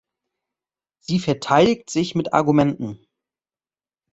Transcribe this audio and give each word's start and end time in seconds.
Sie 0.99 1.19
verteidigt 1.19 1.91
sich 1.91 2.15
mit 2.15 2.33
Argumenten. 2.33 3.05